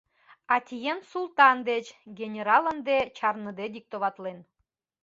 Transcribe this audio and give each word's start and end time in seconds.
Атьен 0.55 0.99
султан 1.11 1.57
деч,— 1.71 1.85
генерал 2.19 2.63
ынде 2.73 2.97
чарныде 3.17 3.65
диктоватлен. 3.75 4.39